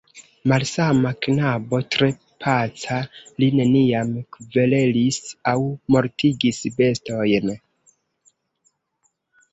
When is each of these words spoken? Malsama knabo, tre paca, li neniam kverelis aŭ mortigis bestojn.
Malsama 0.51 1.09
knabo, 1.25 1.81
tre 1.95 2.07
paca, 2.45 2.97
li 3.43 3.49
neniam 3.59 4.09
kverelis 4.37 5.19
aŭ 5.53 5.57
mortigis 5.97 6.63
bestojn. 6.81 7.55